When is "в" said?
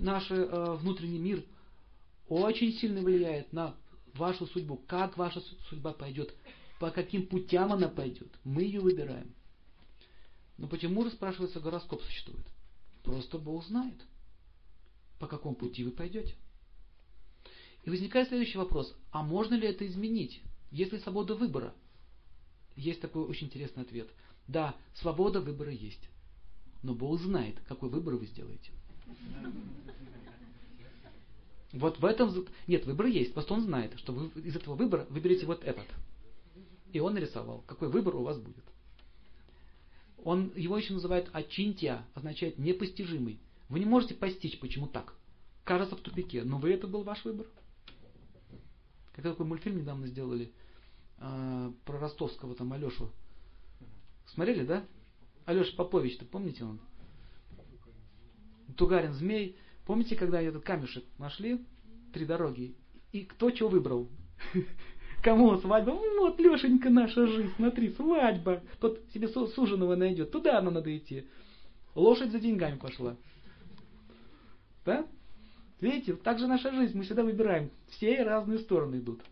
31.98-32.04, 45.96-46.00